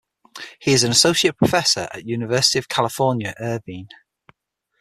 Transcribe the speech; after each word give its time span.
He 0.59 0.71
is 0.73 0.83
an 0.83 0.89
associate 0.89 1.37
professor 1.37 1.87
at 1.93 2.07
University 2.07 2.57
of 2.57 2.67
California, 2.67 3.35
Irvine. 3.39 3.89